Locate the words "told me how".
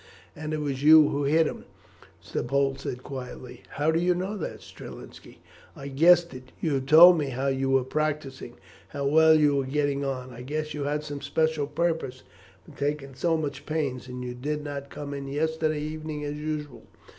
6.87-7.49